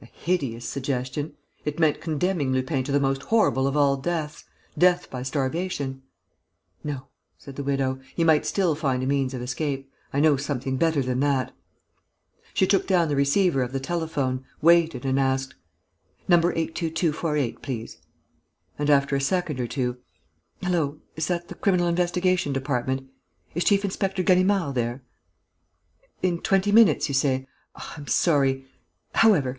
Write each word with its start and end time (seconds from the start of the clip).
A 0.00 0.06
hideous 0.30 0.64
suggestion! 0.66 1.34
It 1.64 1.78
meant 1.78 2.00
condemning 2.00 2.52
Lupin 2.52 2.84
to 2.84 2.92
the 2.92 3.00
most 3.00 3.22
horrible 3.24 3.66
of 3.66 3.76
all 3.76 3.96
deaths, 3.96 4.44
death 4.78 5.10
by 5.10 5.22
starvation. 5.22 6.02
"No," 6.84 7.08
said 7.36 7.56
the 7.56 7.62
widow. 7.64 7.98
"He 8.14 8.22
might 8.24 8.46
still 8.46 8.74
find 8.74 9.02
a 9.02 9.06
means 9.06 9.34
of 9.34 9.42
escape. 9.42 9.90
I 10.12 10.20
know 10.20 10.36
something 10.36 10.76
better 10.78 11.02
than 11.02 11.20
that." 11.20 11.52
She 12.54 12.66
took 12.66 12.86
down 12.86 13.08
the 13.08 13.16
receiver 13.16 13.60
of 13.62 13.72
the 13.72 13.80
telephone, 13.80 14.44
waited 14.62 15.04
and 15.04 15.18
asked: 15.20 15.54
"Number 16.28 16.52
82248, 16.52 17.60
please." 17.60 17.98
And, 18.78 18.88
after 18.88 19.16
a 19.16 19.20
second 19.20 19.58
or 19.60 19.66
two: 19.66 19.98
"Hullo!... 20.62 21.00
Is 21.16 21.26
that 21.26 21.48
the 21.48 21.54
Criminal 21.56 21.88
Investigation 21.88 22.52
Department?... 22.52 23.06
Is 23.54 23.64
Chief 23.64 23.84
inspector 23.84 24.22
Ganimard 24.22 24.74
there?... 24.76 25.02
In 26.22 26.40
twenty 26.40 26.72
minutes, 26.72 27.08
you 27.08 27.14
say?... 27.14 27.46
I'm 27.74 28.06
sorry!... 28.06 28.64
However!... 29.14 29.56